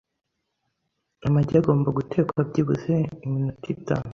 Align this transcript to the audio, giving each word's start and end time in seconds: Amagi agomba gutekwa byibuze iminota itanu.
Amagi 1.27 1.53
agomba 1.59 1.89
gutekwa 1.97 2.39
byibuze 2.49 2.93
iminota 3.25 3.67
itanu. 3.75 4.09